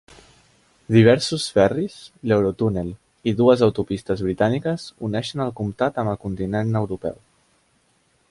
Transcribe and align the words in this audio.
Diversos 0.93 1.43
ferris, 1.57 1.97
l'Eurotúnel 2.31 2.89
i 3.31 3.35
dues 3.41 3.61
autopistes 3.67 4.25
britàniques 4.29 4.87
uneixen 5.09 5.45
el 5.47 5.55
comtat 5.61 6.03
amb 6.05 6.15
el 6.15 6.21
continent 6.27 6.73
europeu. 6.81 7.21